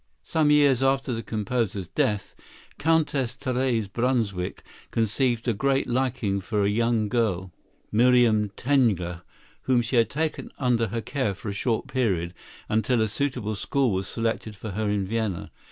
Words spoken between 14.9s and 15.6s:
Vienna.